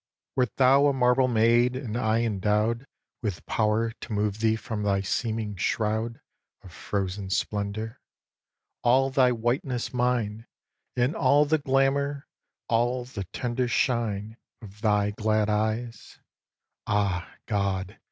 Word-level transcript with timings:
ii. 0.01 0.33
Wert 0.37 0.55
thou 0.57 0.87
a 0.87 0.93
marble 0.93 1.27
maid 1.27 1.75
and 1.75 1.95
I 1.95 2.21
endow'd 2.23 2.87
With 3.21 3.45
power 3.45 3.91
to 3.91 4.11
move 4.11 4.39
thee 4.39 4.55
from 4.55 4.81
thy 4.81 5.01
seeming 5.01 5.55
shroud 5.57 6.19
Of 6.63 6.71
frozen 6.73 7.29
splendour, 7.29 7.99
all 8.81 9.11
thy 9.11 9.31
whiteness 9.31 9.93
mine 9.93 10.47
And 10.95 11.15
all 11.15 11.45
the 11.45 11.59
glamour, 11.59 12.25
all 12.67 13.05
the 13.05 13.25
tender 13.25 13.67
shine 13.67 14.37
Of 14.63 14.81
thy 14.81 15.11
glad 15.11 15.51
eyes, 15.51 16.17
ah 16.87 17.35
God! 17.45 17.99